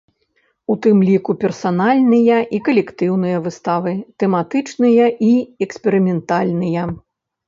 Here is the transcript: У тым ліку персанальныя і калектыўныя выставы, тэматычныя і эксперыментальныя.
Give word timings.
У 0.75 0.75
тым 0.83 1.01
ліку 1.07 1.33
персанальныя 1.41 2.37
і 2.57 2.59
калектыўныя 2.69 3.41
выставы, 3.47 3.93
тэматычныя 4.23 5.05
і 5.29 5.29
эксперыментальныя. 5.67 6.87